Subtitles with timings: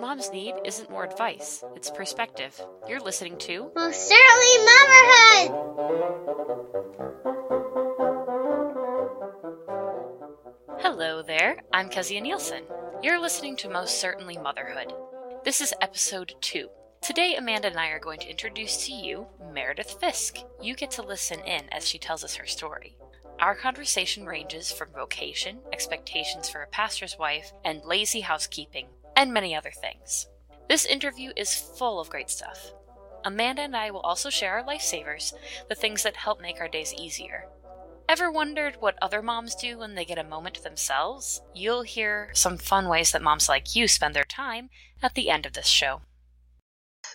[0.00, 2.58] What moms need isn't more advice, it's perspective.
[2.88, 5.50] You're listening to Most certainly motherhood!
[10.78, 12.62] Hello there, I'm Kezia Nielsen.
[13.02, 14.94] You're listening to Most Certainly Motherhood.
[15.44, 16.70] This is episode 2.
[17.02, 20.38] Today, Amanda and I are going to introduce to you Meredith Fisk.
[20.62, 22.96] You get to listen in as she tells us her story.
[23.38, 28.86] Our conversation ranges from vocation, expectations for a pastor's wife, and lazy housekeeping,
[29.20, 30.28] and many other things.
[30.70, 32.72] This interview is full of great stuff.
[33.22, 35.34] Amanda and I will also share our lifesavers,
[35.68, 37.44] the things that help make our days easier.
[38.08, 41.42] Ever wondered what other moms do when they get a moment to themselves?
[41.54, 44.70] You'll hear some fun ways that moms like you spend their time
[45.02, 46.00] at the end of this show.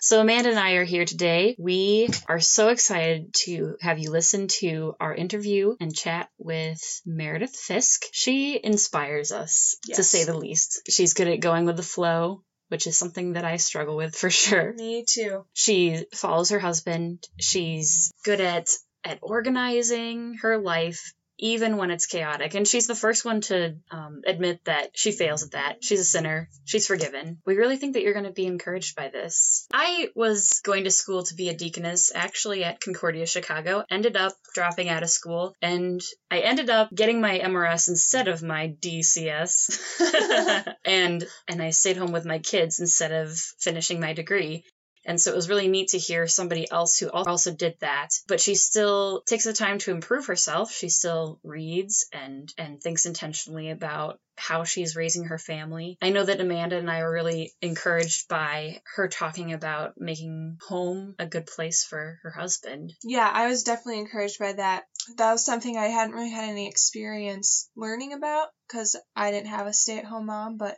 [0.00, 1.56] So, Amanda and I are here today.
[1.58, 7.56] We are so excited to have you listen to our interview and chat with Meredith
[7.56, 8.02] Fisk.
[8.12, 10.82] She inspires us, to say the least.
[10.88, 14.30] She's good at going with the flow, which is something that I struggle with for
[14.30, 14.74] sure.
[14.74, 15.44] Me too.
[15.54, 17.24] She follows her husband.
[17.40, 18.68] She's good at
[19.04, 22.54] at organizing her life even when it's chaotic.
[22.54, 25.84] And she's the first one to um, admit that she fails at that.
[25.84, 26.48] She's a sinner.
[26.64, 27.38] She's forgiven.
[27.44, 29.66] We really think that you're going to be encouraged by this.
[29.72, 33.84] I was going to school to be a deaconess actually at Concordia, Chicago.
[33.90, 38.42] Ended up dropping out of school and I ended up getting my MRS instead of
[38.42, 39.80] my DCS.
[40.84, 44.64] and and I stayed home with my kids instead of finishing my degree.
[45.06, 48.10] And so it was really neat to hear somebody else who also did that.
[48.26, 50.72] But she still takes the time to improve herself.
[50.72, 55.96] She still reads and and thinks intentionally about how she's raising her family.
[56.02, 61.14] I know that Amanda and I were really encouraged by her talking about making home
[61.18, 62.92] a good place for her husband.
[63.02, 64.84] Yeah, I was definitely encouraged by that.
[65.16, 69.66] That was something I hadn't really had any experience learning about because I didn't have
[69.66, 70.76] a stay at home mom, but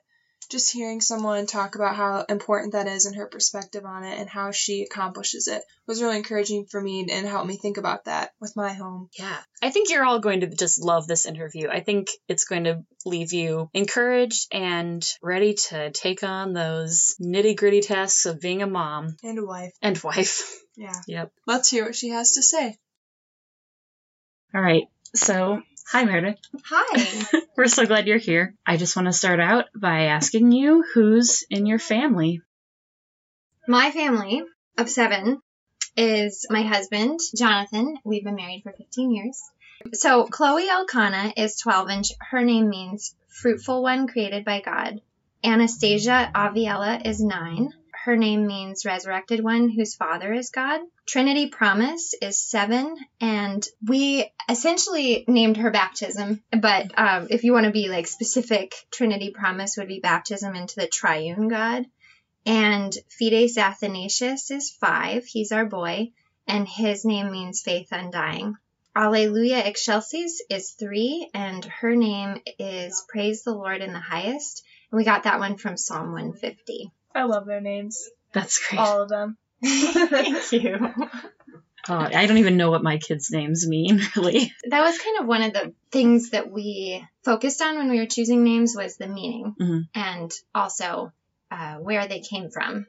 [0.48, 4.28] just hearing someone talk about how important that is and her perspective on it and
[4.28, 8.30] how she accomplishes it was really encouraging for me and helped me think about that
[8.40, 9.08] with my home.
[9.18, 9.36] Yeah.
[9.62, 11.68] I think you're all going to just love this interview.
[11.68, 17.56] I think it's going to leave you encouraged and ready to take on those nitty
[17.56, 19.72] gritty tasks of being a mom And a wife.
[19.82, 20.54] and wife.
[20.76, 20.92] Yeah.
[21.08, 21.32] Yep.
[21.46, 22.76] Let's hear what she has to say.
[24.54, 24.84] All right.
[25.14, 26.38] So, hi, Meredith.
[26.66, 27.40] Hi.
[27.56, 28.54] We're so glad you're here.
[28.66, 32.42] I just want to start out by asking you who's in your family?
[33.66, 34.42] My family
[34.76, 35.40] of seven
[35.96, 37.96] is my husband, Jonathan.
[38.04, 39.40] We've been married for 15 years.
[39.94, 45.00] So Chloe Elkanah is 12 and sh- her name means fruitful one created by God.
[45.42, 47.72] Anastasia Aviella is 9.
[48.08, 50.80] Her name means resurrected one whose father is God.
[51.04, 57.66] Trinity Promise is 7 and we essentially named her baptism, but um, if you want
[57.66, 61.84] to be like specific, Trinity Promise would be baptism into the triune God.
[62.46, 65.26] And Fides Athanasius is five.
[65.26, 66.12] He's our boy,
[66.46, 68.56] and his name means faith undying.
[68.96, 74.64] Alleluia Excelsis is three, and her name is Praise the Lord in the highest.
[74.90, 76.90] And we got that one from Psalm 150.
[77.18, 78.08] I love their names.
[78.32, 78.78] That's great.
[78.78, 79.36] All of them.
[79.64, 80.94] Thank you.
[81.90, 84.52] Oh, I don't even know what my kids' names mean, really.
[84.68, 88.06] That was kind of one of the things that we focused on when we were
[88.06, 89.88] choosing names was the meaning Mhm.
[89.94, 91.12] and also
[91.50, 92.86] uh, where they came from.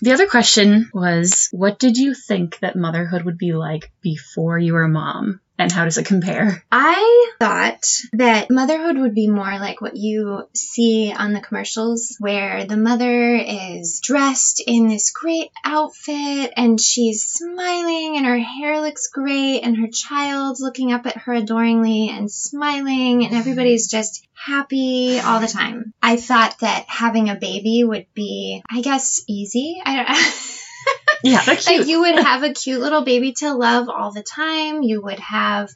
[0.00, 4.72] The other question was what did you think that motherhood would be like before you
[4.72, 5.40] were a mom?
[5.62, 6.64] And how does it compare?
[6.72, 12.64] I thought that motherhood would be more like what you see on the commercials, where
[12.64, 19.06] the mother is dressed in this great outfit and she's smiling and her hair looks
[19.06, 25.20] great and her child's looking up at her adoringly and smiling and everybody's just happy
[25.20, 25.94] all the time.
[26.02, 29.80] I thought that having a baby would be, I guess, easy.
[29.84, 30.08] I don't
[31.22, 31.80] Yeah, they're cute.
[31.80, 34.82] like you would have a cute little baby to love all the time.
[34.82, 35.70] You would have,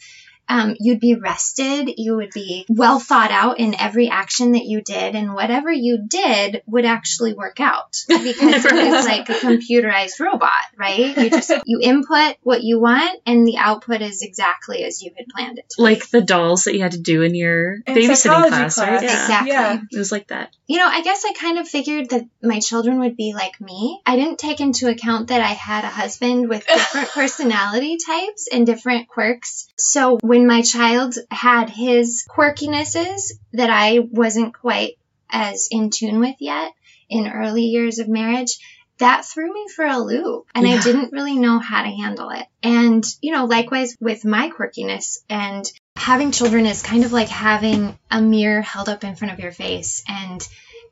[0.49, 1.95] um, you'd be rested.
[1.97, 5.99] You would be well thought out in every action that you did, and whatever you
[6.07, 11.17] did would actually work out because it was like a computerized robot, right?
[11.17, 15.27] You just you input what you want, and the output is exactly as you had
[15.29, 15.71] planned it.
[15.71, 15.83] To.
[15.83, 19.03] like the dolls that you had to do in your In babysitting psychology class, right?
[19.03, 19.23] Yeah.
[19.23, 19.51] Exactly.
[19.53, 19.81] Yeah.
[19.93, 20.55] It was like that.
[20.67, 24.01] You know, I guess I kind of figured that my children would be like me.
[24.05, 28.67] I didn't take into account that I had a husband with different personality types and
[28.67, 29.69] different quirks.
[29.77, 34.99] So when my child had his quirkinesses that I wasn't quite
[35.31, 36.73] as in tune with yet
[37.09, 38.59] in early years of marriage,
[38.99, 42.47] that threw me for a loop and I didn't really know how to handle it.
[42.63, 45.65] And, you know, likewise with my quirkiness and
[45.97, 49.53] having children is kind of like having a mirror held up in front of your
[49.53, 50.47] face and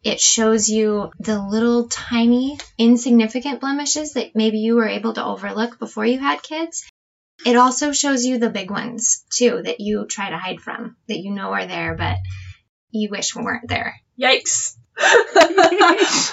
[0.05, 5.79] It shows you the little tiny insignificant blemishes that maybe you were able to overlook
[5.79, 6.85] before you had kids.
[7.45, 11.19] It also shows you the big ones too that you try to hide from, that
[11.19, 12.17] you know are there, but
[12.91, 13.97] you wish weren't there.
[14.21, 14.77] Yikes.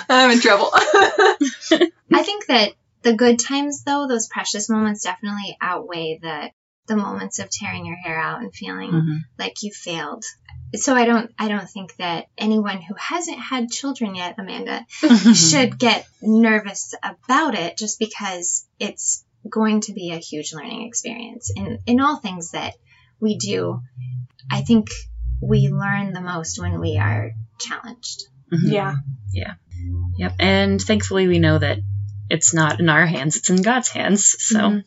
[0.09, 0.69] I'm in trouble.
[0.73, 6.51] I think that the good times though, those precious moments definitely outweigh the
[6.87, 9.17] the moments of tearing your hair out and feeling Mhm.
[9.39, 10.23] like you failed.
[10.75, 14.85] So I don't I don't think that anyone who hasn't had children yet, Amanda,
[15.33, 21.51] should get nervous about it just because it's going to be a huge learning experience
[21.55, 22.73] in in all things that
[23.19, 23.81] we do.
[24.51, 24.89] I think
[25.41, 28.23] we learn the most when we are challenged.
[28.51, 28.71] Mhm.
[29.33, 29.53] yeah.
[30.17, 30.33] Yep.
[30.39, 31.79] And thankfully, we know that
[32.29, 34.35] it's not in our hands; it's in God's hands.
[34.39, 34.83] So, Mhm.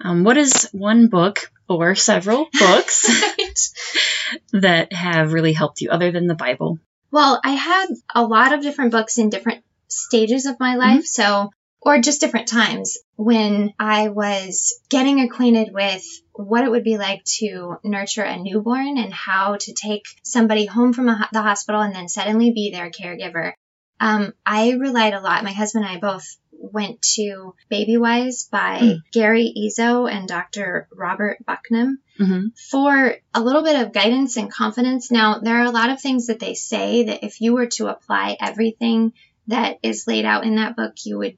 [0.00, 3.06] um, what is one book or several books
[4.52, 6.78] that have really helped you, other than the Bible?
[7.10, 11.50] Well, I had a lot of different books in different stages of my life, so
[11.86, 17.22] or just different times when I was getting acquainted with what it would be like
[17.38, 21.94] to nurture a newborn and how to take somebody home from a, the hospital and
[21.94, 23.52] then suddenly be their caregiver.
[24.00, 25.44] Um, I relied a lot.
[25.44, 26.26] My husband and I both
[26.58, 28.98] went to Baby Wise by Mm.
[29.12, 30.88] Gary Ezzo and Dr.
[30.92, 32.46] Robert Bucknam Mm-hmm.
[32.70, 35.10] for a little bit of guidance and confidence.
[35.10, 37.88] Now, there are a lot of things that they say that if you were to
[37.88, 39.12] apply everything
[39.48, 41.36] that is laid out in that book, you would,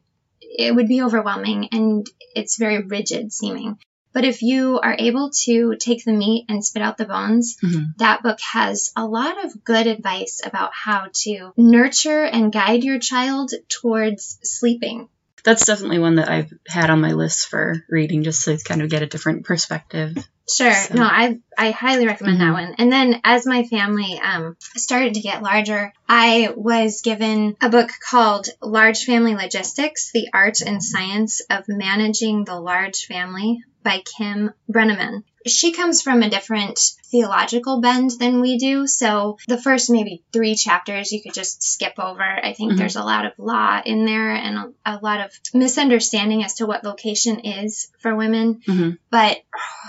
[0.48, 3.78] it would be overwhelming and it's very rigid seeming.
[4.12, 7.96] But if you are able to take the meat and spit out the bones, Mhm.
[7.98, 12.98] that book has a lot of good advice about how to nurture and guide your
[12.98, 15.08] child towards sleeping.
[15.44, 18.90] That's definitely one that I've had on my list for reading, just to kind of
[18.90, 20.16] get a different perspective.
[20.50, 20.72] Sure.
[20.72, 22.52] So- No, I I highly recommend that Mhm.
[22.52, 22.74] one.
[22.78, 27.90] And then as my family um, started to get larger, I was given a book
[28.10, 34.52] called Large Family Logistics: The Art and Science of Managing the Large Family by Kim
[34.72, 35.22] Brenneman.
[35.46, 36.78] She comes from a different
[37.10, 41.94] theological bend than we do, so the first maybe three chapters you could just skip
[41.98, 42.22] over.
[42.22, 42.76] I think Mhm.
[42.78, 46.66] there's a lot of law in there and a, a lot of misunderstanding as to
[46.66, 48.90] what vocation is for women Mm-hmm.
[49.10, 49.38] but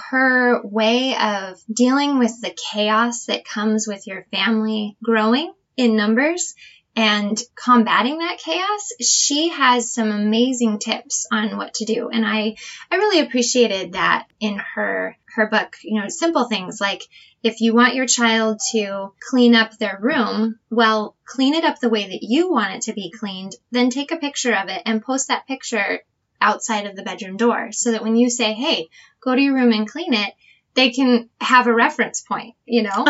[0.09, 6.55] her way of dealing with the chaos that comes with your family growing in numbers
[6.99, 12.09] and combating that chaos, she has some amazing tips on what to do.
[12.09, 12.57] And I,
[12.91, 17.03] I really appreciated that in her, her book, you know, simple things like
[17.41, 21.87] if you want your child to clean up their room, well, clean it up the
[21.87, 25.01] way that you want it to be cleaned, then take a picture of it and
[25.01, 26.01] post that picture
[26.41, 28.89] outside of the bedroom door so that when you say, hey,
[29.21, 30.33] go to your room and clean it,
[30.73, 33.05] they can have a reference point, you know?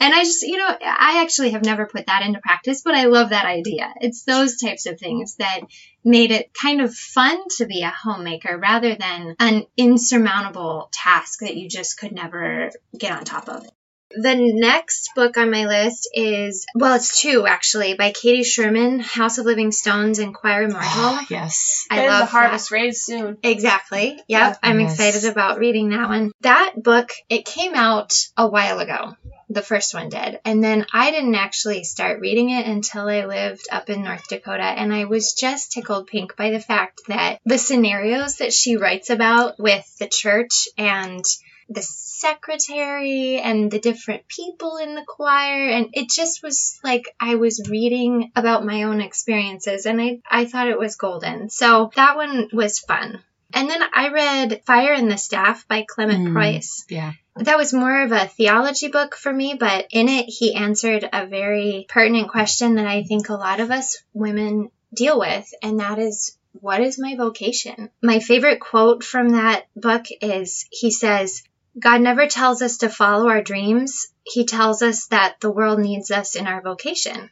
[0.00, 3.04] And I just, you know, I actually have never put that into practice, but I
[3.04, 3.92] love that idea.
[4.00, 5.60] It's those types of things that
[6.02, 11.56] made it kind of fun to be a homemaker rather than an insurmountable task that
[11.56, 13.66] you just could never get on top of.
[14.12, 19.38] The next book on my list is, well, it's two actually, by Katie Schuermann, House
[19.38, 20.80] of Living Stones and Choir Immortal.
[20.88, 21.86] Ah, yes.
[21.90, 22.30] I and love the that.
[22.30, 23.38] harvest raised soon.
[23.44, 24.14] Exactly.
[24.16, 24.24] Yep.
[24.28, 24.54] Yeah.
[24.64, 24.94] I'm Yes.
[24.98, 26.32] excited about reading that one.
[26.40, 29.14] That book, it came out a while ago.
[29.52, 30.38] The first one did.
[30.44, 34.62] And then I didn't actually start reading it until I lived up in North Dakota.
[34.62, 39.10] And I was just tickled pink by the fact that the scenarios that she writes
[39.10, 41.24] about with the church and
[41.68, 47.36] the secretary and the different people in the choir and it just was like I
[47.36, 51.48] was reading about my own experiences and I, I thought it was golden.
[51.50, 53.20] So that one was fun.
[53.52, 56.32] And then I read Fire and the Staff by Klemet Mm.
[56.32, 56.84] Preus.
[56.88, 57.12] Yeah.
[57.40, 61.26] That was more of a theology book for me, but in it he answered a
[61.26, 65.98] very pertinent question that I think a lot of us women deal with, and that
[65.98, 67.88] is what is my vocation?
[68.02, 71.42] My favorite quote from that book is he says,
[71.78, 74.08] God never tells us to follow our dreams.
[74.22, 77.30] He tells us that the world needs us in our vocation.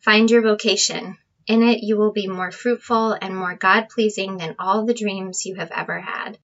[0.00, 1.18] Find your vocation.
[1.46, 5.44] In it, you will be more fruitful and more God pleasing than all the dreams
[5.44, 6.38] you have ever had.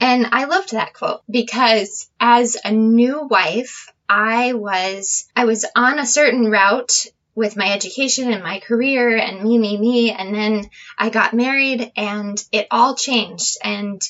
[0.00, 5.98] And I loved that quote because as a new wife, I was, I was on
[5.98, 10.10] a certain route with my education and my career and me, me, me.
[10.10, 13.58] And then I got married and it all changed.
[13.62, 14.00] And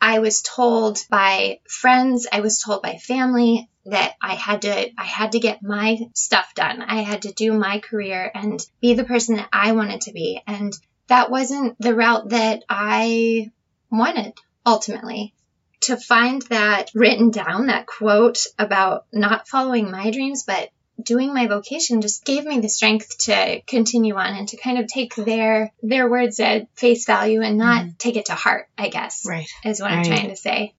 [0.00, 5.04] I was told by friends, I was told by family that I had to I
[5.04, 6.82] had to get my stuff done.
[6.82, 10.40] I had to do my career and be the person that I wanted to be.
[10.46, 10.72] And
[11.08, 13.50] that wasn't the route that I
[13.90, 15.34] wanted ultimately.
[15.82, 20.70] To find that written down, that quote about not following my dreams, but
[21.02, 24.86] doing my vocation just gave me the strength to continue on and to kind of
[24.86, 29.24] take their their words at face value and not take it to heart, I guess.
[29.26, 29.48] Right.
[29.64, 30.74] Is what I'm trying to say.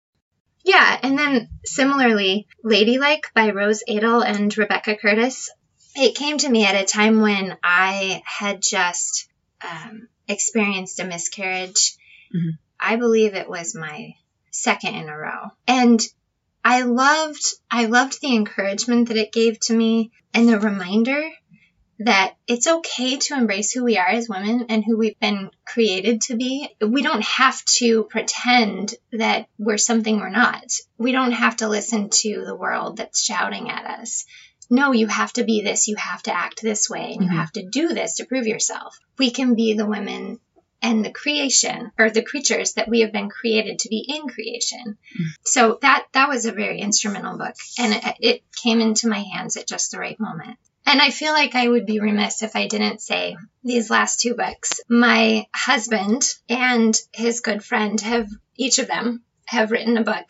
[0.64, 5.50] Yeah, and then similarly, Ladylike by Rose Adle and Rebekah Curtis.
[5.96, 9.28] It came to me at a time when I had just
[9.62, 11.98] um, experienced a miscarriage.
[12.34, 12.58] Mhm.
[12.84, 14.16] I believe it was my
[14.52, 15.52] second in a row.
[15.68, 16.00] And
[16.66, 21.22] I loved I loved the encouragement that it gave to me and the reminder
[22.00, 26.22] that it's okay to embrace who we are as women and who we've been created
[26.22, 26.68] to be.
[26.82, 30.66] We don't have to pretend that we're something we're not.
[30.98, 34.26] We don't have to listen to the world that's shouting at us.
[34.70, 37.32] No, you have to be this, you have to act this way, and Mhm.
[37.32, 38.98] you have to do this to prove yourself.
[39.18, 40.40] We can be the women
[40.84, 44.98] and the creation or the creatures that we have been created to be in creation.
[45.46, 49.58] So that that was a very instrumental book and it, it came into my hands
[49.58, 50.58] at just the right moment.
[50.86, 54.36] And I feel like I would be remiss if I didn't say these last two
[54.36, 54.82] books.
[54.90, 60.30] My husband and his good friend have each of them have written a book.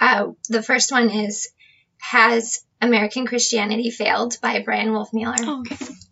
[0.00, 1.48] Uh, the first one is
[1.98, 5.36] Has American Christianity Failed by Bryan Wolfmueller.
[5.42, 5.64] Oh,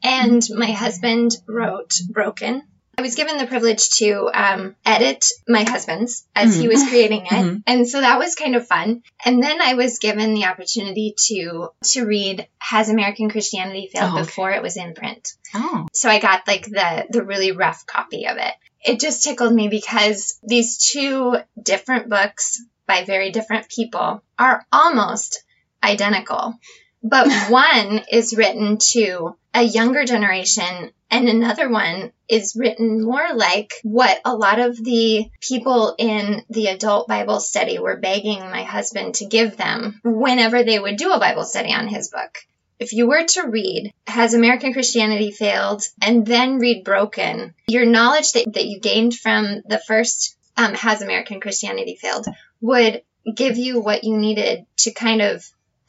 [0.04, 2.62] And my husband wrote Broken.
[3.02, 6.68] I was given the privilege to um, edit my husband's as he Mhm.
[6.68, 7.62] was creating it, Mhm.
[7.66, 9.02] and so that was kind of fun.
[9.25, 14.14] And then I was given the opportunity to to read Has American Christianity Failed Oh,
[14.18, 14.23] okay.
[14.23, 15.30] before it was in print.
[15.52, 15.88] Oh.
[15.92, 18.54] So I got like the the really rough copy of it.
[18.85, 25.42] It just tickled me because these two different books by very different people are almost
[25.82, 26.54] identical.
[27.02, 33.75] But one is written to a younger generation and another one is written more like
[33.82, 39.16] what a lot of the people in the adult Bible study were begging my husband
[39.16, 42.38] to give them whenever they would do a Bible study on his book.
[42.78, 48.32] If you were to read Has American Christianity Failed and then read Broken, your knowledge
[48.32, 52.26] that, that you gained from the first um, Has American Christianity Failed
[52.61, 53.02] would
[53.37, 55.44] give you what you needed to kind of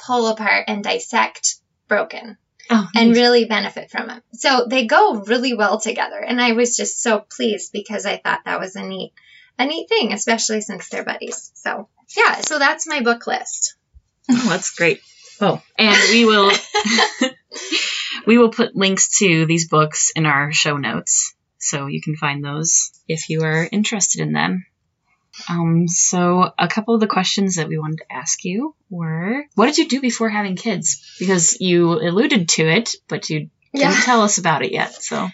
[0.05, 1.55] pull apart and dissect
[1.87, 2.37] Broken
[2.69, 2.87] Oh.
[2.95, 3.17] and neat.
[3.19, 4.23] really benefit from it.
[4.33, 6.17] So they go really well together.
[6.19, 9.11] And I was just so pleased because I thought that was a neat,
[9.59, 11.51] a neat thing, especially since they're buddies.
[11.55, 13.75] So yeah, so that's my book list.
[14.31, 15.01] Oh, that's great.
[15.41, 16.51] Oh, and we will
[18.25, 22.43] we will put links to these books in our show notes, so you can find
[22.43, 24.65] those if you are interested in them.
[25.49, 29.65] Um, so a couple of the questions that we wanted to ask you were, what
[29.65, 31.15] did you do before having kids?
[31.19, 34.93] Because you alluded to it, but you didn't tell us about it yet.
[34.93, 35.29] So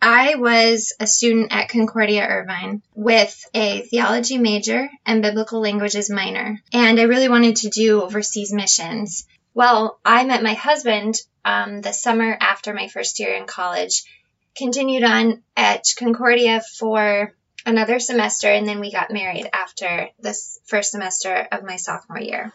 [0.00, 6.60] I was a student at Concordia Irvine with a theology major and biblical languages minor,
[6.72, 9.26] and I really wanted to do overseas missions.
[9.54, 14.04] Well, I met my husband um, the summer after my first year in college,
[14.56, 17.32] continued on at Concordia for
[17.66, 22.52] another semester, and then we got married after this first semester of my sophomore year.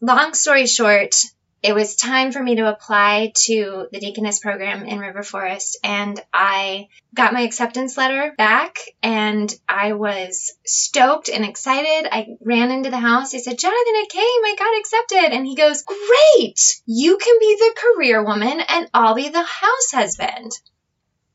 [0.00, 1.14] Long story short,
[1.60, 6.20] it was time for me to apply to the deaconess program in River Forest, and
[6.32, 12.08] I got my acceptance letter back, and I was stoked and excited.
[12.12, 13.34] I ran into the house.
[13.34, 14.22] I said, Jonathan, I came.
[14.22, 15.36] I got accepted.
[15.36, 16.80] And he goes, Great!
[16.86, 20.52] You can be the career woman, and I'll be the house husband.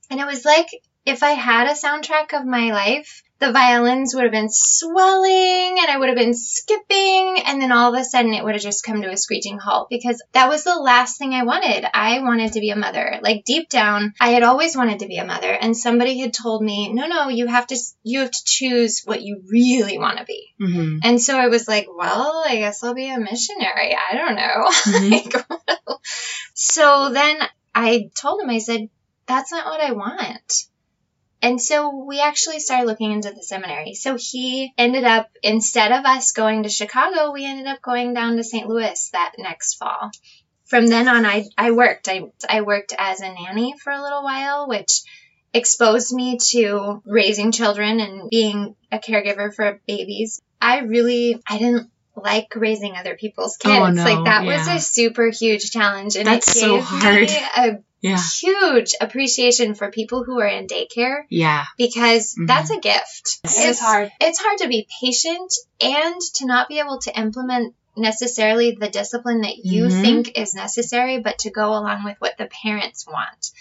[0.10, 0.68] And it was like
[1.06, 5.90] if I had a soundtrack of my life, the violins would have been swelling and
[5.90, 8.86] I would have been skipping, and then all of a sudden it would have just
[8.86, 11.86] come to a screeching halt because that was the last thing I wanted.
[11.94, 13.20] I wanted to be a mother.
[13.22, 16.64] Like deep down, I had always wanted to be a mother, and somebody had told
[16.64, 20.26] me, "No, no, you have to you have to choose what you really want to
[20.26, 21.00] be." mhm.
[21.04, 23.94] And so I was like, "Well, I guess I'll be a missionary.
[23.94, 25.12] I don't know." Mhm.
[25.34, 26.00] Like,
[26.54, 27.38] so then
[27.76, 28.90] I told him, I said,
[29.26, 30.66] that's not what I want.
[31.44, 33.96] And so we actually started looking into the seminary.
[33.96, 38.38] So he ended up, instead of us going to Chicago, we ended up going down
[38.38, 38.66] to St.
[38.66, 40.10] Louis that next fall.
[40.68, 42.08] From then on, I, I worked.
[42.08, 45.02] I, I worked as a nanny for a little while, which
[45.54, 50.42] exposed me to raising children and being a caregiver for babies.
[50.62, 53.80] I really, I didn't like raising other people's oh, kids.
[53.82, 56.16] Oh, no, like that was a super huge challenge.
[56.16, 57.22] And That's it so gave hard.
[57.28, 58.20] me a Yeah.
[58.42, 61.64] huge appreciation for people who are in daycare Yeah.
[61.78, 62.48] because Mhm.
[62.48, 63.40] that's a gift.
[63.46, 64.12] It's hard.
[64.20, 69.42] It's hard to be patient and to not be able to implement necessarily the discipline
[69.42, 70.02] that you Mhm.
[70.02, 73.52] think is necessary, but to go along with what the parents want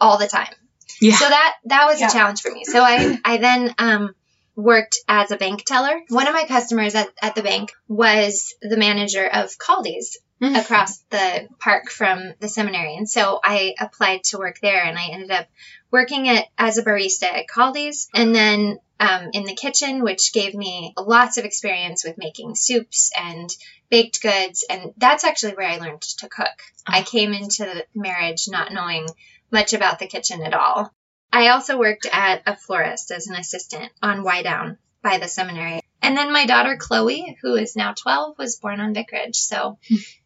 [0.00, 0.54] all the time.
[1.00, 1.16] Yeah.
[1.16, 2.08] So that that was Yeah.
[2.08, 2.64] a challenge for me.
[2.64, 4.14] So I I then um
[4.56, 6.00] worked as a bank teller.
[6.08, 11.48] One of my customers at, at the bank was the manager of Kaldi's across the
[11.58, 12.96] park from the seminary.
[12.96, 15.46] And so I applied to work there and I ended up
[15.90, 20.54] working at as a barista at Kaldi's and then um, in the kitchen, which gave
[20.54, 23.50] me lots of experience with making soups and
[23.90, 24.64] baked goods.
[24.68, 26.62] And that's actually where I learned to cook.
[26.86, 29.08] I came into the marriage not knowing
[29.50, 30.92] much about the kitchen at all.
[31.32, 35.79] I also worked at a florist as an assistant on Y Down by the seminary.
[36.02, 39.36] And then my daughter Chloe, who is now 12, was born on Vicarage.
[39.36, 39.78] So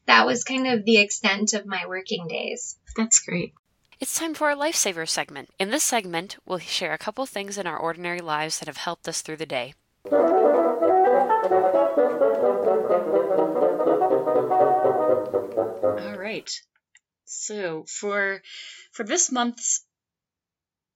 [0.06, 2.76] that was kind of the extent of my working days.
[2.96, 3.54] That's great.
[4.00, 5.50] It's time for our Lifesaver segment.
[5.58, 9.08] In this segment, we'll share a couple things in our ordinary lives that have helped
[9.08, 9.74] us through the day.
[16.02, 16.50] All right.
[17.24, 18.42] So for
[18.92, 19.84] for this month's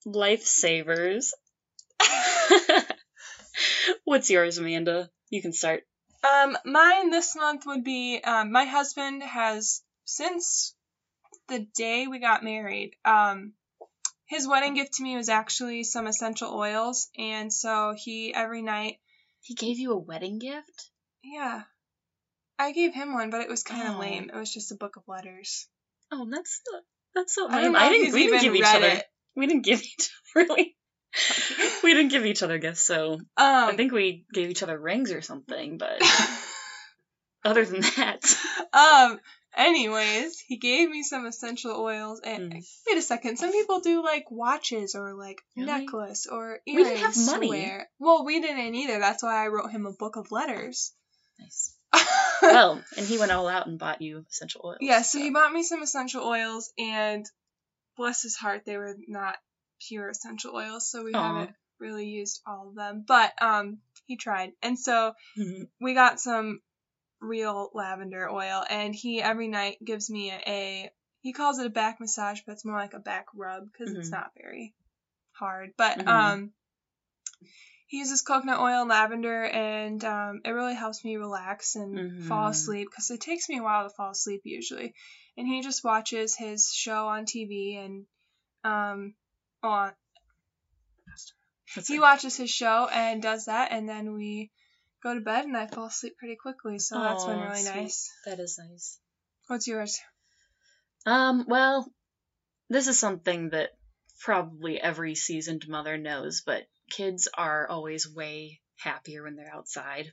[0.06, 1.32] lifesavers,
[4.05, 5.11] what's yours, Amanda?
[5.31, 5.85] You can start.
[6.25, 10.75] Um, mine this month would be um, my husband has since
[11.49, 12.93] the day we got married.
[13.05, 13.53] Um,
[14.27, 18.99] his wedding gift to me was actually some essential oils, and so he every night.
[19.41, 20.91] He gave you a wedding gift.
[21.23, 21.62] Yeah,
[22.59, 24.00] I gave him one, but it was kind of Oh.
[24.00, 24.31] lame.
[24.35, 25.67] It was just a book of letters.
[26.11, 26.61] Oh, that's
[27.15, 27.73] that's so lame.
[27.73, 28.12] don't I didn't.
[28.12, 28.87] We didn't give each other.
[28.88, 29.05] it.
[29.37, 30.77] We didn't give each other really.
[31.83, 35.11] we didn't give each other gifts, so Um, I think we gave each other rings
[35.12, 35.79] or something.
[35.79, 36.03] But
[37.45, 38.21] other than that,
[38.73, 39.21] um.
[39.57, 42.65] Anyways, he gave me some essential oils, and Mm.
[42.87, 43.38] wait a second.
[43.38, 45.67] Some people do like watches or like Really?
[45.67, 47.49] necklace or We earrings didn't have money.
[47.49, 47.88] wear.
[47.99, 49.00] Well, we didn't either.
[49.00, 50.93] That's why I wrote him a book of letters.
[51.41, 51.75] nice.
[52.43, 54.79] Well, and he went all out and bought you essential oils.
[54.81, 57.27] yeah, so he bought me some essential oils, and
[57.97, 59.35] bless his heart, they were not
[59.80, 61.20] pure essential oils, so we Aw.
[61.20, 63.04] haven't really used all of them.
[63.06, 65.68] But um, he tried, and so Mhm.
[65.80, 66.61] we got some
[67.20, 71.70] real lavender oil, and he every night gives me a, a he calls it a
[71.70, 74.12] back massage, but it's more like a back rub because it's Mhm.
[74.12, 74.75] not very
[75.32, 75.73] hard.
[75.76, 76.08] But Mhm.
[76.08, 76.52] um,
[77.87, 82.49] he uses coconut oil and lavender, and um, it really helps me relax and fall
[82.49, 82.50] Mhm.
[82.50, 84.95] asleep because it takes me a while to fall asleep usually.
[85.36, 88.06] And he just watches his show on TV and
[88.64, 89.14] um
[89.62, 89.92] on
[91.86, 94.50] he watches his show and does that, and then we
[95.02, 96.78] go to bed, and I fall asleep pretty quickly.
[96.78, 97.82] So that's been really sweet.
[97.82, 98.10] nice.
[98.25, 98.99] That is nice.
[99.47, 99.99] What's yours?
[101.06, 101.90] Um, well,
[102.68, 103.71] this is something that
[104.21, 110.12] probably every seasoned mother knows, but kids are always way happier when they're outside.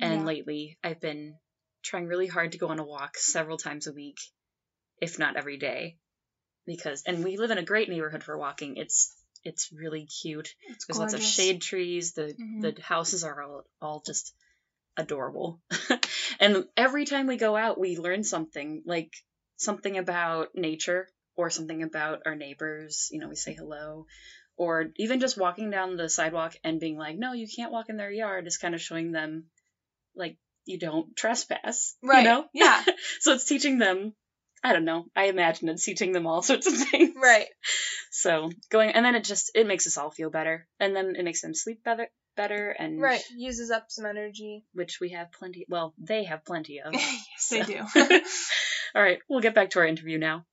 [0.00, 0.26] And Yeah.
[0.26, 1.36] lately, I've been
[1.82, 4.18] trying really hard to go on a walk several times a week,
[5.00, 5.96] if not every day.
[6.68, 8.76] Because and we live in a great neighborhood for walking.
[8.76, 10.54] It's it's really cute.
[10.68, 12.12] It's There's lots of shade trees.
[12.12, 12.60] The Mhm.
[12.60, 14.34] the houses are all, all just
[14.94, 15.62] adorable.
[16.40, 19.14] and every time we go out, we learn something like
[19.56, 23.08] something about nature or something about our neighbors.
[23.10, 24.06] You know, we say hello.
[24.58, 27.96] Or even just walking down the sidewalk and being like, no, you can't walk in
[27.96, 29.44] their yard is kind of showing them
[30.14, 31.96] like you don't trespass.
[32.02, 32.18] Right.
[32.18, 32.44] You know?
[32.52, 32.84] Yeah.
[33.20, 34.14] so it's teaching them
[34.62, 35.06] I don't know.
[35.14, 37.14] I imagine it's teaching them all sorts of things.
[37.16, 37.46] Right.
[38.10, 40.66] So going and then it just it makes us all feel better.
[40.80, 43.22] And then it makes them sleep better better and Right.
[43.36, 44.64] Uses up some energy.
[44.72, 46.92] which we have plenty well, they have plenty of.
[46.94, 47.78] yes, they do.
[48.94, 50.44] all right, we'll get back to our interview now.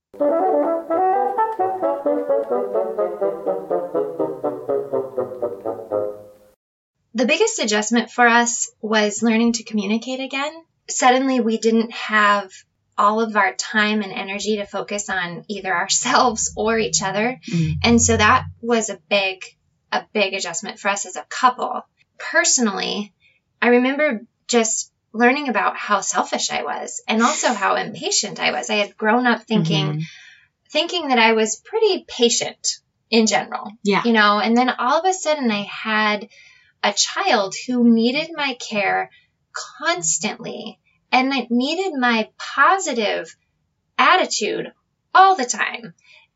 [7.13, 10.51] The biggest adjustment for us was learning to communicate again.
[10.89, 12.51] Suddenly, we didn't have
[12.97, 17.39] all of our time and energy to focus on either ourselves or each other.
[17.49, 17.73] Mhm.
[17.83, 19.43] And so that was a big,
[19.91, 21.81] a big adjustment for us as a couple.
[22.17, 23.13] Personally,
[23.61, 28.69] I remember just learning about how selfish I was and also how impatient I was.
[28.69, 30.01] I had grown up thinking, Mhm.
[30.71, 32.79] thinking that I was pretty patient
[33.09, 33.71] in general.
[33.83, 34.01] Yeah.
[34.03, 36.27] You know, and then all of a sudden I had
[36.83, 39.09] a child who needed my care
[39.79, 40.79] constantly
[41.11, 43.35] and it needed my positive
[43.97, 44.71] attitude
[45.13, 45.93] all the time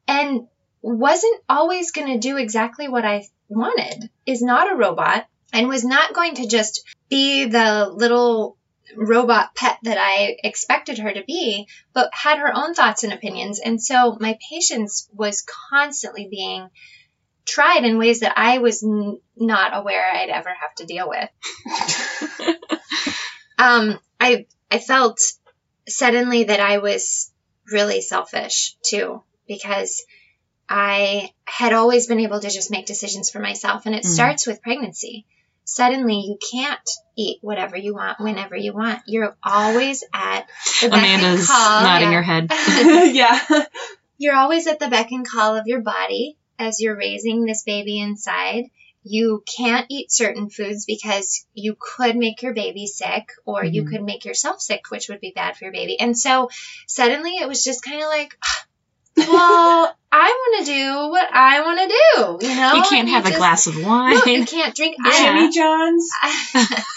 [0.07, 0.47] and
[0.81, 5.83] wasn't always going to do exactly what I wanted, is not a robot, and was
[5.83, 8.57] not going to just be the little
[8.95, 13.59] robot pet that I expected her to be, but had her own thoughts and opinions.
[13.59, 16.69] And so my patience was constantly being
[17.45, 21.29] tried in ways that I was n- not aware I'd ever have to deal with.
[23.59, 25.19] um, I I felt
[25.87, 27.31] suddenly that I was
[27.71, 30.03] really selfish too because
[30.67, 34.07] I had always been able to just make decisions for myself, and it Mm.
[34.13, 35.25] starts with pregnancy.
[35.65, 39.01] suddenly you can't eat whatever you want whenever you want.
[39.05, 40.47] You're always at
[40.81, 41.83] the beck and Amanda's call.
[41.83, 42.15] nodding yeah.
[42.15, 42.47] her head.
[43.15, 43.65] yeah.
[44.17, 47.99] You're always at the beck and call of your body as you're raising this baby
[48.01, 48.63] inside.
[49.03, 53.91] You can't eat certain foods because you could make your baby sick or you Mhm.
[53.91, 55.99] could make yourself sick, which would be bad for your baby.
[55.99, 56.49] And so
[56.87, 58.37] suddenly it was just kind of like,
[59.17, 61.87] well, I want to do what I want to
[62.41, 62.47] do.
[62.47, 64.13] You know, you can't And have a just- glass of No, wine.
[64.25, 64.97] you can't drink.
[65.05, 65.33] Yeah.
[65.33, 66.09] Jimmy John's.
[66.21, 66.33] I,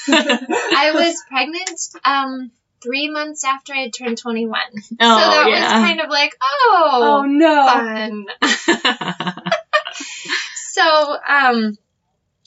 [0.77, 2.51] I was pregnant um,
[2.83, 4.61] three months after I had turned 21.
[4.75, 7.67] oh, so that was kind of like, oh, Oh no.
[7.67, 8.27] fun.
[10.73, 11.77] So, um,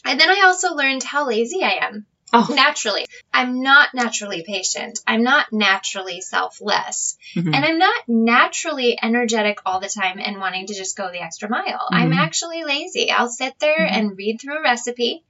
[0.05, 2.05] and then I also learned how lazy I am.
[2.33, 2.47] Oh.
[2.53, 3.05] Naturally.
[3.33, 4.99] I'm not naturally patient.
[5.07, 7.17] I'm not naturally selfless.
[7.35, 7.55] Mhm.
[7.55, 11.49] And I'm not naturally energetic all the time and wanting to just go the extra
[11.49, 11.87] mile.
[11.91, 12.17] I'm Mhm.
[12.17, 13.11] actually lazy.
[13.11, 13.93] I'll sit there Mhm.
[13.97, 15.23] and read through a recipe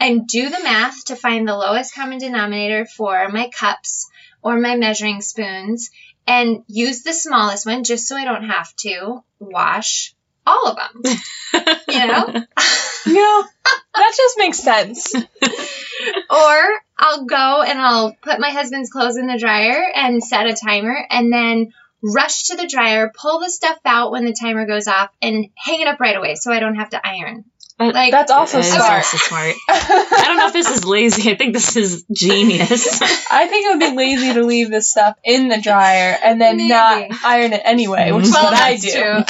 [0.00, 4.10] and do the math to find the lowest common denominator for my cups
[4.42, 5.90] or my measuring spoons
[6.26, 10.12] and use the smallest one just so I don't have to wash
[10.46, 11.02] all of them.
[11.88, 12.44] You know?
[13.06, 13.42] Yeah.
[13.94, 15.14] That just makes sense.
[16.30, 20.54] or I'll go and I'll put my husband's clothes in the dryer and set a
[20.54, 24.88] timer and then rush to the dryer, pull the stuff out when the timer goes
[24.88, 27.44] off and hang it up right away so I don't have to iron.
[27.88, 28.90] But Like That's also It is smart.
[28.92, 29.54] also smart.
[29.68, 31.30] I don't know if this is lazy.
[31.30, 33.00] I think this is genius.
[33.30, 36.56] I think it would be lazy to leave this stuff in the dryer and then
[36.56, 36.68] Maybe.
[36.68, 38.90] not iron it anyway, which is Well, what I that's do.
[38.92, 39.02] true.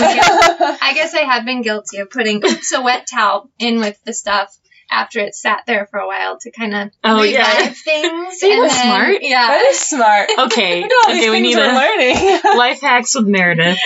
[0.80, 4.12] I guess I have been guilty of putting oops a wet towel in with the
[4.12, 4.56] stuff
[4.90, 7.54] after it sat there for a while to kind of Oh, revive yeah.
[7.70, 8.34] things.
[8.36, 9.18] See, and that's then- smart.
[9.22, 9.46] Yeah.
[9.48, 10.28] that is smart.
[10.38, 10.82] Okay.
[10.82, 12.40] Look at all these Okay, we need a learning.
[12.58, 13.78] life hacks with Meredith.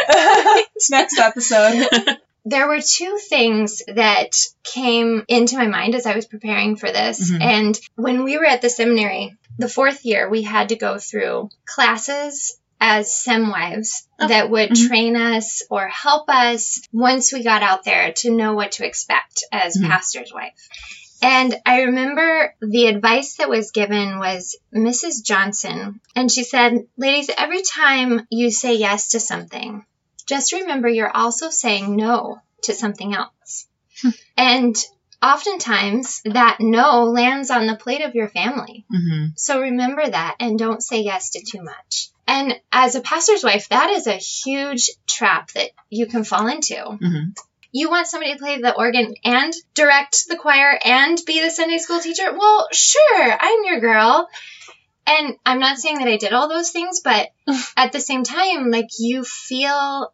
[0.91, 1.87] Next episode.
[2.49, 4.31] There were two things that
[4.63, 7.31] came into my mind as I was preparing for this.
[7.31, 7.41] Mhm.
[7.43, 11.51] And when we were at the seminary, the fourth year, we had to go through
[11.67, 14.29] classes as SEM wives Oh.
[14.29, 14.89] that would Mhm.
[14.89, 19.43] train us or help us once we got out there to know what to expect
[19.51, 19.89] as Mhm.
[19.89, 20.53] pastor's wife.
[21.23, 25.25] And I remember the advice that was given was Mrs.
[25.25, 26.01] Johnson.
[26.15, 29.85] And she said, Ladies, every time you say yes to something,
[30.27, 33.67] just remember you're also saying no to something else.
[34.37, 34.77] and
[35.23, 38.85] oftentimes that no lands on the plate of your family.
[38.91, 42.09] hmm So remember that and don't say yes to too much.
[42.29, 46.77] And as a pastor's wife, that is a huge trap that you can fall into.
[46.77, 47.31] hmm
[47.73, 51.79] You want somebody to play the organ and direct the choir and be the Sunday
[51.79, 52.33] school teacher?
[52.37, 54.29] Well, sure, I'm your girl.
[55.07, 57.29] And I'm not saying that I did all those things, but
[57.77, 60.13] at the same time, like you feel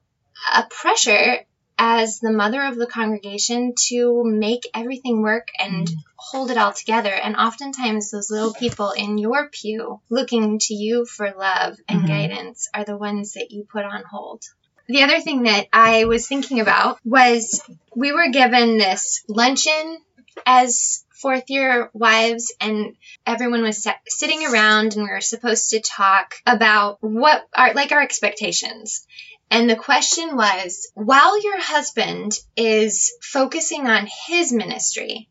[0.55, 1.39] a pressure
[1.79, 5.95] as the mother of the congregation to make everything work and Mhm.
[6.17, 7.11] hold it all together.
[7.13, 12.09] And oftentimes, those little people in your pew looking to you for love and Mhm.
[12.09, 14.43] guidance are the ones that you put on hold.
[14.89, 17.63] The other thing that I was thinking about was
[17.97, 19.99] we were given this luncheon
[20.47, 26.35] as fourth year wives, and everyone was sitting around, and we were supposed to talk
[26.45, 29.07] about what are like our expectations.
[29.51, 35.29] And the question was while your husband is focusing on his ministry,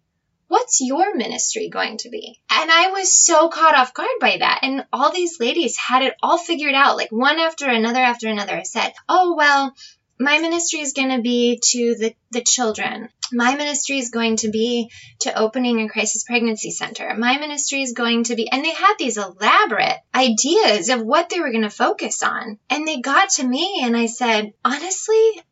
[0.48, 2.40] what's your ministry going to be?
[2.52, 4.60] And I was so caught off guard by that.
[4.64, 8.54] And all these ladies had it all figured out, like one after another after another
[8.54, 9.74] I said, oh, well,
[10.22, 13.10] my ministry is going to be to the, the children.
[13.34, 17.14] My ministry is going to be to opening a crisis pregnancy center.
[17.18, 21.40] My ministry is going to be, and they had these elaborate ideas of what they
[21.40, 22.60] were going to focus on.
[22.70, 25.44] And they got to me and I said, honestly,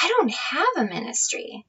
[0.00, 1.66] I don't have a ministry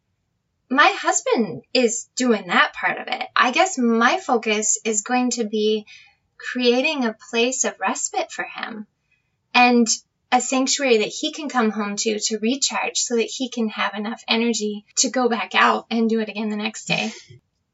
[0.70, 3.28] my husband is doing that part of it.
[3.36, 5.86] I guess my focus is going to be
[6.38, 8.86] creating a place of respite for him
[9.54, 9.88] and
[10.32, 13.94] a sanctuary that he can come home to to recharge so that he can have
[13.94, 17.12] enough energy to go back out and do it again the next day.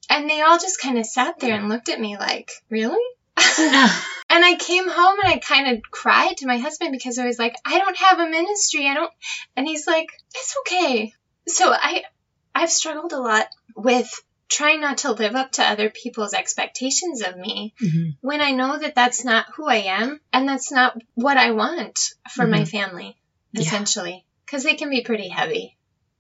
[0.10, 3.04] And they all just kind of sat there and looked at me like, really?
[4.34, 7.38] And I came home and I kind of cried to my husband because I was
[7.38, 8.88] like, I don't have a ministry.
[8.88, 9.14] I don't.
[9.56, 11.14] And he's like, it's okay.
[11.48, 12.02] So I,
[12.56, 14.10] I've struggled a lot with
[14.54, 18.16] trying not to live up to other people's expectations of me Mhm.
[18.22, 22.00] when I know that that's not who I am and that's not what I want
[22.32, 23.18] for my family,
[23.56, 24.24] essentially.
[24.46, 25.76] Because they can be pretty heavy.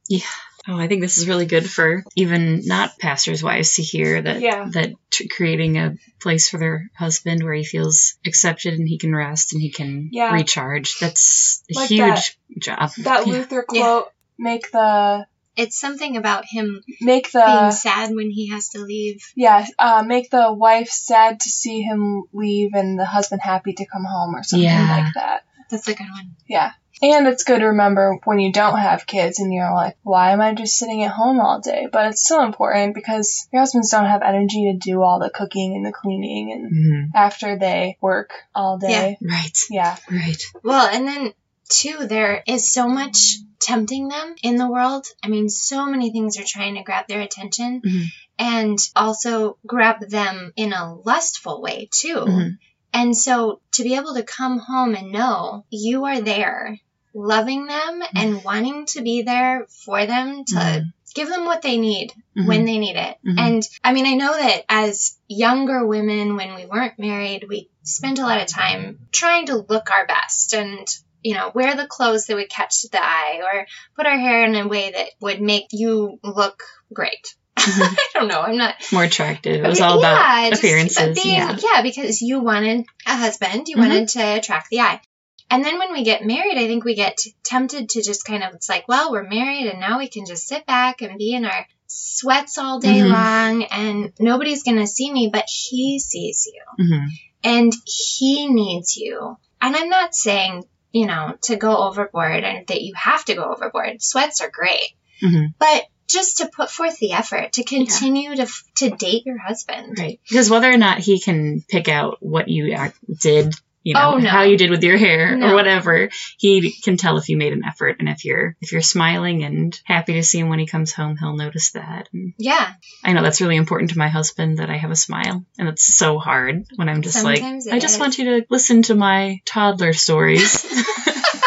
[0.09, 0.25] Yeah.
[0.67, 4.39] Oh, I think this is really good for even not pastors' wives to hear that
[4.39, 4.67] Yeah.
[4.71, 9.13] that t- creating a place for their husband where he feels accepted and he can
[9.13, 10.33] rest and he can Yeah.
[10.33, 10.97] recharge.
[10.99, 12.91] That's a Like huge that- job.
[12.99, 13.33] That Yeah.
[13.33, 18.69] Luther quote, make the It's something about him make being the sad when he has
[18.69, 19.21] to leave.
[19.35, 23.85] yeah uh, make the wife sad to see him leave and the husband happy to
[23.85, 24.87] come home or something Yeah.
[25.03, 25.43] like that.
[25.69, 26.35] That's a good one.
[26.47, 26.71] Yeah.
[27.01, 30.39] And it's good to remember when you don't have kids and you're like, why am
[30.41, 31.87] I just sitting at home all day?
[31.91, 35.75] But it's still important because your husbands don't have energy to do all the cooking
[35.75, 37.09] and the cleaning and Mhm.
[37.15, 39.17] after they work all day.
[39.19, 39.27] Yeah.
[39.35, 39.57] Right.
[39.69, 39.95] Yeah.
[40.09, 40.41] Right.
[40.63, 41.33] Well, and then
[41.69, 45.05] too, there is so much tempting them in the world.
[45.23, 48.05] I mean, so many things are trying to grab their attention Mhm.
[48.37, 52.15] and also grab them in a lustful way too.
[52.15, 52.57] Mhm.
[52.93, 56.79] And so to be able to come home and know you are there,
[57.13, 60.93] loving them and wanting to be there for them to Mhm.
[61.15, 62.47] give them what they need Mhm.
[62.47, 63.17] when they need it.
[63.25, 63.39] Mhm.
[63.39, 68.19] And I mean, I know that as younger women, when we weren't married, we spent
[68.19, 70.87] a lot of time trying to look our best and,
[71.23, 74.55] you know, wear the clothes that would catch the eye or put our hair in
[74.55, 77.35] a way that would make you look great.
[77.57, 77.81] Mhm.
[77.97, 78.41] I don't know.
[78.41, 79.63] I'm not More attractive.
[79.63, 81.21] It was all about appearances.
[81.21, 81.81] being- yeah.
[81.81, 83.79] because you wanted a husband, you Mhm.
[83.79, 85.01] wanted to attract the eye.
[85.49, 88.53] And then when we get married, I think we get tempted to just kind of,
[88.55, 91.45] it's like, well, we're married and now we can just sit back and be in
[91.45, 93.11] our sweats all day Mhm.
[93.11, 97.05] long and nobody's going to see me, but he sees you Mhm.
[97.43, 99.37] and he needs you.
[99.61, 103.43] And I'm not saying, you know, to go overboard and that you have to go
[103.43, 104.01] overboard.
[104.01, 104.93] Sweats are great.
[105.21, 105.53] Mhm.
[105.59, 109.97] But just to put forth the effort to continue to to date your husband.
[109.97, 110.19] Right.
[110.29, 112.75] Because whether or not he can pick out what you
[113.21, 113.53] did,
[113.83, 114.29] you know, Oh, no.
[114.29, 115.51] how you did with your hair No.
[115.51, 117.97] or whatever, he can tell if you made an effort.
[117.99, 121.17] And if you're if you're smiling and happy to see him when he comes home,
[121.17, 122.07] he'll notice that.
[122.13, 122.73] And Yeah.
[123.03, 125.85] I know that's really important to my husband that I have a smile, and it's
[125.97, 127.99] so hard when I'm just Sometimes like, I just is.
[127.99, 130.65] want you to listen to my toddler stories.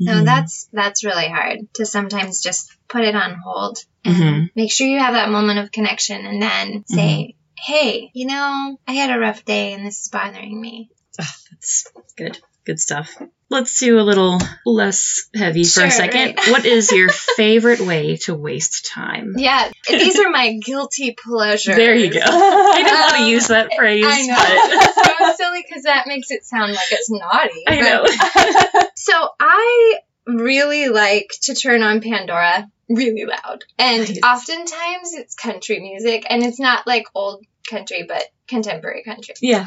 [0.00, 0.24] No, Mhm.
[0.24, 4.48] that's that's really hard to sometimes just put it on hold and Mhm.
[4.56, 7.72] make sure you have that moment of connection and then say, Mm-hmm.
[7.72, 12.38] "Hey, you know, I had a rough day and this is bothering me." That's good.
[12.64, 13.14] Good stuff.
[13.50, 16.36] Let's do a little less heavy for a second.
[16.36, 16.48] right.
[16.50, 19.34] what is your favorite way to waste time?
[19.36, 21.76] Yeah, these are my guilty pleasures.
[21.76, 22.20] There you go.
[22.24, 24.92] I didn't want to Um, use that phrase, I know.
[24.96, 27.64] but so silly because that makes it sound like it's naughty.
[27.68, 28.88] I but- know.
[28.96, 33.64] So I really like to turn on Pandora really loud.
[33.78, 34.20] And Nice.
[34.24, 39.34] oftentimes it's country music and it's not like old country but contemporary country.
[39.42, 39.66] yeah.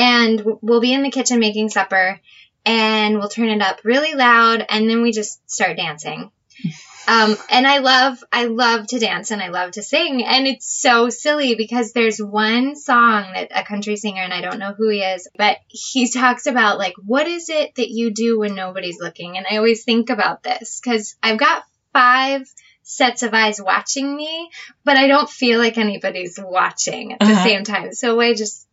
[0.00, 2.18] And we'll be in the kitchen making supper
[2.64, 6.30] and we'll turn it up really loud and then we just start dancing.
[7.08, 10.22] Um, and I love, I love to dance and I love to sing.
[10.24, 14.58] And it's so silly because there's one song that a country singer, and I don't
[14.60, 18.38] know who he is, but he talks about like, what is it that you do
[18.38, 19.36] when nobody's looking?
[19.36, 22.48] And I always think about this because I've got five
[22.82, 24.48] sets of eyes watching me,
[24.84, 27.44] but I don't feel like anybody's watching at the Uh-huh.
[27.44, 27.92] same time.
[27.92, 28.66] So I just,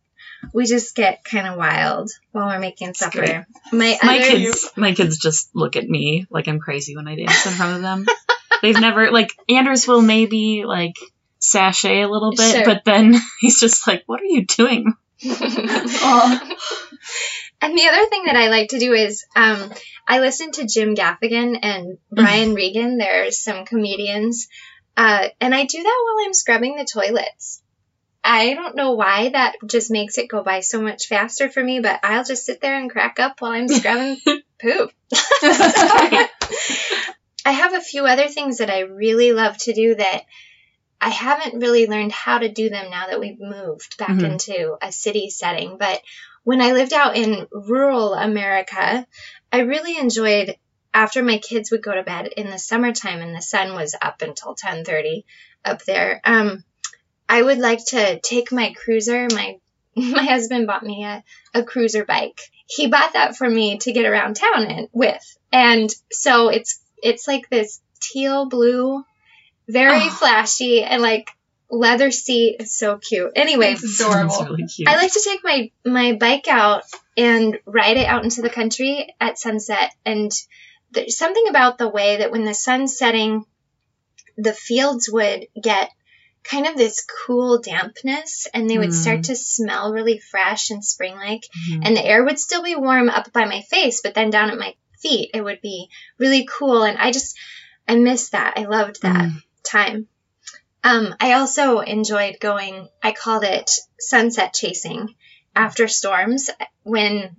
[0.52, 3.46] we just get kind of wild while we're making supper.
[3.72, 7.16] My, My other- kids my kids just look at me like I'm crazy when I
[7.16, 8.06] dance in front of them.
[8.62, 10.96] They've never like Anders will maybe like
[11.38, 12.64] sashay a little bit, Sure.
[12.64, 14.92] but then he's just like, What are you doing?
[17.60, 19.72] And the other thing that I like to do is um,
[20.06, 22.98] I listen to Jim Gaffigan and Brian Regan.
[22.98, 24.46] There's some comedians.
[24.96, 27.60] Uh, and I do that while I'm scrubbing the toilets.
[28.22, 31.80] I don't know why that just makes it go by so much faster for me,
[31.80, 34.18] but I'll just sit there and crack up while I'm scrubbing
[34.60, 34.92] poop.
[37.46, 40.22] I have a few other things that I really love to do that
[41.00, 44.32] I haven't really learned how to do them now that we've moved back Mhm.
[44.32, 45.78] into a city setting.
[45.78, 46.02] But
[46.42, 49.06] when I lived out in rural America,
[49.52, 50.56] I really enjoyed
[50.92, 54.22] after my kids would go to bed in the summertime and the sun was up
[54.22, 55.24] until 10:30
[55.64, 56.20] up there.
[56.24, 56.64] Um,
[57.28, 59.26] I would like to take my cruiser.
[59.32, 59.58] My
[59.96, 61.22] my husband bought me a,
[61.54, 62.40] a cruiser bike.
[62.66, 67.26] He bought that for me to get around town in with, and so it's it's
[67.26, 69.04] like this teal blue,
[69.68, 70.10] very Oh.
[70.10, 71.30] flashy, and like
[71.70, 72.56] leather seat.
[72.60, 73.32] It's so cute.
[73.36, 74.34] Anyway, It's adorable.
[74.34, 74.88] It's really cute.
[74.88, 76.84] I like to take my my bike out
[77.16, 79.90] and ride it out into the country at sunset.
[80.04, 80.30] And
[80.92, 83.44] there's something about the way that when the sun's setting,
[84.36, 85.90] the fields would get
[86.50, 89.02] kind of this cool dampness, and they would Mm.
[89.02, 91.42] start to smell really fresh and spring-like.
[91.70, 91.82] Mhm.
[91.86, 94.58] And the air would still be warm up by my face, but then down at
[94.58, 96.82] my feet, it would be really cool.
[96.82, 97.36] And I just
[97.86, 98.54] I miss that.
[98.56, 99.42] I loved that Mm.
[99.64, 100.08] time.
[100.84, 105.14] Um, I also enjoyed going, I called it sunset chasing
[105.56, 106.50] after storms.
[106.82, 107.36] When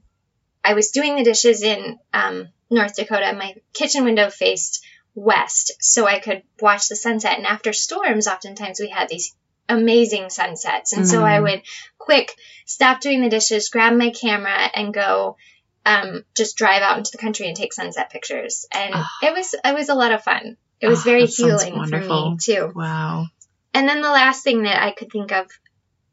[0.63, 4.83] I was doing the dishes in um, North Dakota, my kitchen window faced
[5.15, 7.37] west so I could watch the sunset.
[7.37, 9.35] And after storms, oftentimes we had these
[9.67, 10.93] amazing sunsets.
[10.93, 11.43] And so I Mm.
[11.43, 11.61] would
[11.97, 12.33] quick
[12.65, 15.37] stop doing the dishes, grab my camera, and go
[15.85, 18.65] um, just drive out into the country and take sunset pictures.
[18.71, 19.05] And Oh.
[19.23, 20.57] it was it was a lot of fun.
[20.81, 22.71] It was Oh, very healing for me too.
[22.75, 23.27] Wow.
[23.73, 25.47] And then the last thing that I could think of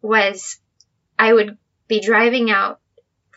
[0.03, 0.59] was
[1.19, 2.81] I would be driving out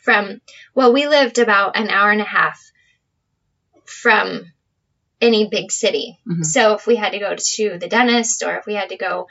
[0.03, 0.39] from,
[0.75, 2.59] well, we lived about an hour and a half
[3.85, 4.51] from
[5.21, 6.17] any big city.
[6.27, 6.45] Mhm.
[6.45, 9.27] So if we had to go to the dentist or if we had to go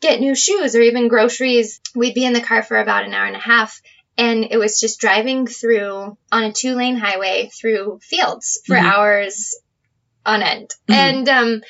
[0.00, 3.26] get new shoes or even groceries, we'd be in the car for about an hour
[3.26, 3.80] and a half.
[4.18, 8.84] And it was just driving through on a two lane highway through fields for Mhm.
[8.92, 9.54] hours
[10.26, 10.74] on end.
[10.88, 10.94] Mhm.
[10.94, 11.62] And um,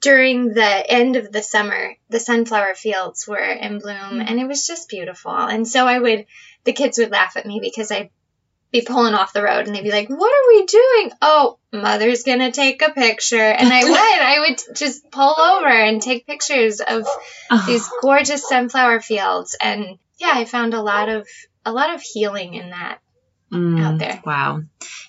[0.00, 4.66] during the end of the summer, the sunflower fields were in bloom and it was
[4.66, 5.32] just beautiful.
[5.36, 6.26] And so I would,
[6.64, 8.10] the kids would laugh at me because I'd
[8.72, 11.12] be pulling off the road and they'd be like, What are we doing?
[11.20, 13.36] Oh, mother's gonna take a picture.
[13.36, 17.06] And I would, I would just pull over and take pictures of
[17.50, 19.56] Oh, these gorgeous sunflower fields.
[19.62, 21.28] And yeah, I found a lot of,
[21.66, 22.98] a lot of healing in that.
[23.52, 24.22] mm, out there.
[24.24, 24.62] Wow.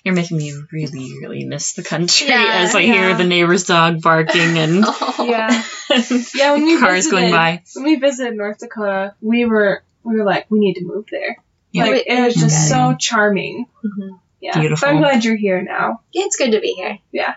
[0.04, 4.02] You're making me really, really miss the country Yeah, as I hear the neighbor's dog
[4.02, 4.84] barking and
[5.18, 5.62] Yeah.
[6.34, 7.62] Yeah, when we cars going by.
[7.74, 11.38] When we visited North Dakota, we were we were like, we need to move there.
[11.74, 11.84] Yeah.
[11.86, 12.90] Like it was just Okay.
[12.92, 13.66] so charming.
[13.84, 14.20] Mhm.
[14.40, 14.58] Yeah.
[14.60, 14.76] Beautiful.
[14.76, 16.00] So I'm glad you're here now.
[16.12, 16.98] It's good to be here.
[17.12, 17.34] Yeah.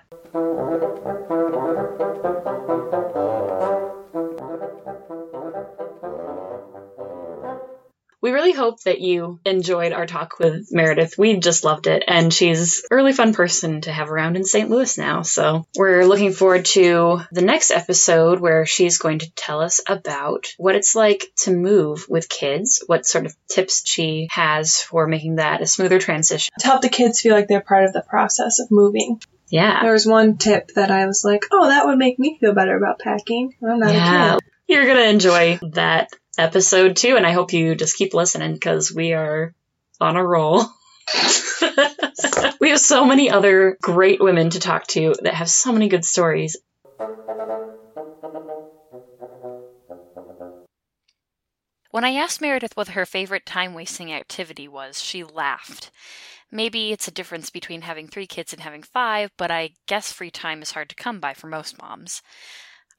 [8.22, 11.18] We really hope that you enjoyed our talk with Meredith.
[11.20, 14.70] We just loved it, and she's a really fun person to have around in St.
[14.70, 15.22] Louis now.
[15.22, 20.48] So we're looking forward to the next episode where she's going to tell us about
[20.58, 25.36] what it's like to move with kids, what sort of tips she has for making
[25.36, 26.52] that a smoother transition.
[26.60, 29.22] To help the kids feel like they're part of the process of moving.
[29.50, 29.84] Yeah.
[29.84, 32.76] There was one tip that I was like, oh, that would make me feel better
[32.76, 33.54] about packing.
[33.64, 34.34] I'm not Yeah.
[34.36, 34.50] a kid.
[34.68, 38.94] You're going to enjoy that episode too, and I hope you just keep listening because
[38.94, 39.54] we are
[40.02, 40.60] on a roll.
[42.60, 46.04] we have so many other great women to talk to that have so many good
[46.04, 46.58] stories.
[51.92, 55.92] When I asked Meredith what her favorite time wasting activity was, she laughed.
[56.52, 60.32] Maybe it's a difference between having three kids and having five, but I guess free
[60.32, 62.22] time is hard to come by for most moms.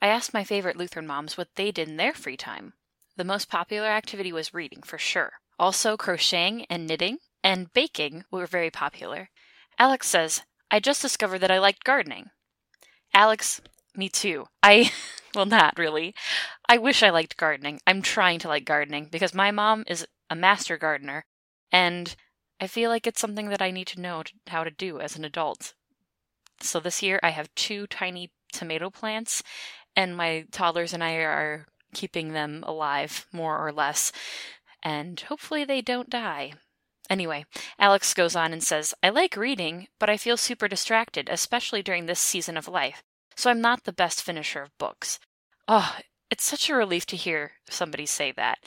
[0.00, 2.74] I asked my favorite Lutheran moms what they did in their free time.
[3.16, 5.32] The most popular activity was reading, for sure.
[5.58, 9.30] Also, crocheting and knitting and baking were very popular.
[9.78, 12.30] Alex says, I just discovered that I liked gardening.
[13.12, 13.60] Alex,
[13.96, 14.46] me too.
[14.62, 14.92] I,
[15.34, 16.14] well, not really.
[16.68, 17.80] I wish I liked gardening.
[17.86, 21.24] I'm trying to like gardening because my mom is a master gardener,
[21.72, 22.14] and
[22.60, 25.16] I feel like it's something that I need to know t- how to do as
[25.16, 25.74] an adult.
[26.60, 29.42] So this year I have two tiny tomato plants,
[29.96, 34.12] and my toddlers and I are keeping them alive, more or less,
[34.82, 36.52] and hopefully they don't die.
[37.10, 37.46] Anyway,
[37.78, 42.06] Alex goes on and says, I like reading, but I feel super distracted, especially during
[42.06, 43.02] this season of life,
[43.34, 45.18] so I'm not the best finisher of books.
[45.66, 45.96] Oh,
[46.30, 48.58] it's such a relief to hear somebody say that,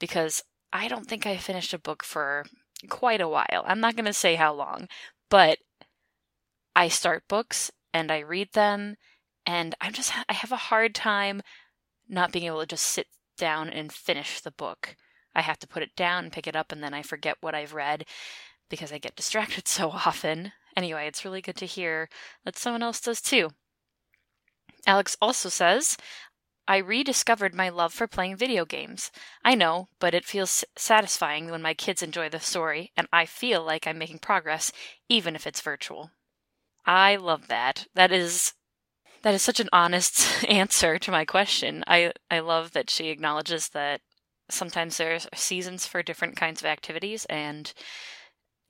[0.00, 2.44] because I don't think I finished a book for
[2.90, 3.62] quite a while.
[3.64, 4.88] I'm not going to say how long,
[5.30, 5.58] but
[6.74, 8.96] I start books and I read them,
[9.46, 11.42] and I'm just, I have a hard time
[12.08, 14.96] not being able to just sit down and finish the book.
[15.34, 17.74] I have to put it down, pick it up, and then I forget what I've
[17.74, 18.04] read
[18.68, 20.52] because I get distracted so often.
[20.76, 22.08] Anyway, it's really good to hear
[22.44, 23.50] that someone else does too.
[24.86, 25.96] Alex also says,
[26.66, 29.10] I rediscovered my love for playing video games.
[29.44, 33.62] I know, but it feels satisfying when my kids enjoy the story, and I feel
[33.62, 34.72] like I'm making progress,
[35.08, 36.10] even if it's virtual.
[36.86, 37.86] I love that.
[37.94, 38.54] That is
[39.24, 41.82] that is such an honest answer to my question.
[41.86, 44.02] I I love that she acknowledges that
[44.50, 47.72] sometimes there's seasons for different kinds of activities and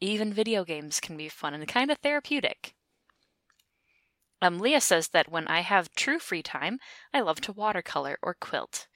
[0.00, 2.74] even video games can be fun and kind of therapeutic.
[4.40, 6.78] Um, Leah says that when I have true free time,
[7.12, 8.86] I love to watercolor or quilt.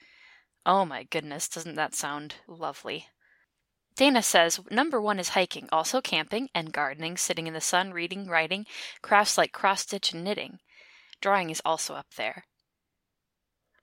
[0.65, 3.07] Oh my goodness, doesn't that sound lovely?
[3.97, 8.27] Dana says number one is hiking, also camping and gardening, sitting in the sun, reading,
[8.27, 8.65] writing,
[9.01, 10.59] crafts like cross stitch and knitting.
[11.21, 12.45] Drawing is also up there.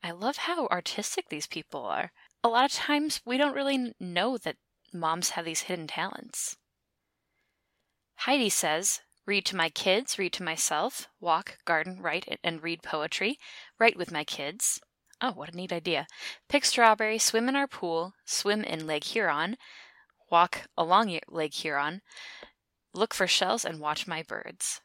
[0.03, 2.13] I love how artistic these people are.
[2.45, 4.57] A lot of times we don't really know that
[4.93, 6.57] moms have these hidden talents.
[8.21, 13.39] Heidi says, read to my kids, read to myself, walk, garden, write, and read poetry,
[13.79, 14.81] write with my kids.
[15.21, 16.07] Oh, what a neat idea.
[16.49, 19.57] Pick strawberries, swim in our pool, swim in Lake Huron,
[20.31, 22.01] walk along Lake Huron,
[22.95, 24.81] look for shells, and watch my birds.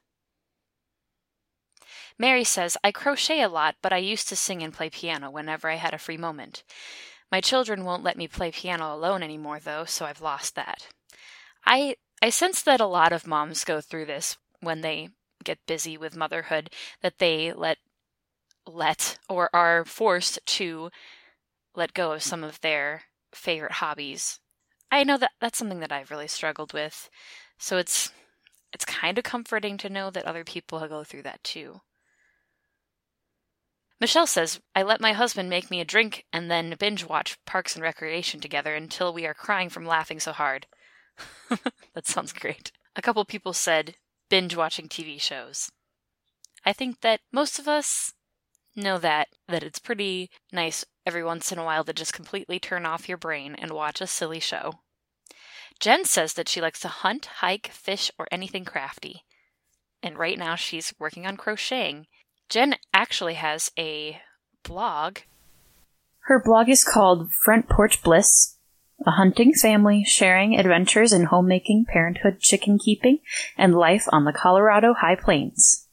[2.22, 5.68] Mary says, I crochet a lot, but I used to sing and play piano whenever
[5.68, 6.62] I had a free moment.
[7.32, 10.88] My children won't let me play piano alone anymore, though, so I've lost that.
[11.66, 15.10] I I sense that a lot of moms go through this when they
[15.44, 16.70] get busy with motherhood,
[17.02, 17.80] that they let
[18.68, 20.92] let or are forced to
[21.74, 24.40] let go of some of their favorite hobbies.
[24.92, 27.10] I know that that's something that I've really struggled with.
[27.58, 28.12] So it's
[28.72, 31.82] it's kind of comforting to know that other people go through that too.
[34.02, 37.76] Michelle says, I let my husband make me a drink and then binge watch Parks
[37.76, 40.66] and Recreation together until we are crying from laughing so hard.
[41.94, 42.72] that sounds great.
[42.96, 43.94] A couple people said
[44.28, 45.72] binge watching TV shows.
[46.66, 48.14] I think that most of us
[48.76, 52.88] know that that it's pretty nice every once in a while to just completely turn
[52.88, 54.80] off your brain and watch a silly show.
[55.80, 59.26] Jen says that she likes to hunt, hike, fish, or anything crafty.
[60.02, 62.08] And right now she's working on crocheting.
[62.52, 64.20] Jen actually has a
[64.64, 65.20] blog.
[66.26, 68.58] Her blog is called Front Porch Bliss,
[69.08, 73.20] a hunting family sharing adventures in homemaking, parenthood, chicken keeping,
[73.58, 75.88] and life on the Colorado High Plains.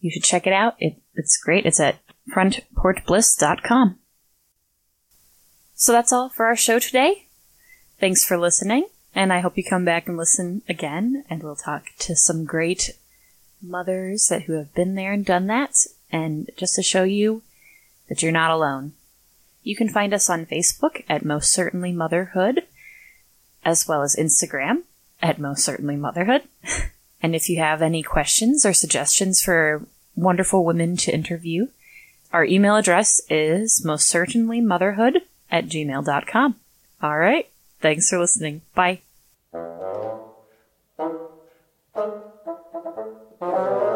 [0.00, 0.74] You should check it out.
[0.80, 1.64] It, it's great.
[1.64, 2.00] It's at
[2.34, 4.00] frontporchbliss.com.
[5.74, 7.28] So that's all for our show today.
[8.00, 11.84] Thanks for listening, and I hope you come back and listen again, and we'll talk
[12.00, 12.97] to some great
[13.62, 15.74] mothers who have been there and done that,
[16.10, 17.42] and just to show you
[18.08, 18.92] that you're not alone.
[19.62, 22.62] You can find us on Facebook at Most Certainly Motherhood,
[23.64, 24.82] as well as Instagram
[25.20, 26.42] at Most Certainly Motherhood.
[27.22, 29.86] and if you have any questions or suggestions for
[30.16, 31.68] wonderful women to interview,
[32.32, 36.56] our email address is Most Certainly Motherhood at gmail.com.
[37.02, 37.48] All right.
[37.80, 38.62] Thanks for listening.
[38.74, 39.00] Bye.
[43.40, 43.87] Thank you.